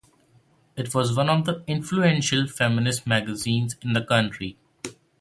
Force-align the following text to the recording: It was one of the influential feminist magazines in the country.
It 0.75 0.95
was 0.95 1.15
one 1.15 1.29
of 1.29 1.45
the 1.45 1.63
influential 1.67 2.47
feminist 2.47 3.05
magazines 3.05 3.75
in 3.83 3.93
the 3.93 4.01
country. 4.03 4.57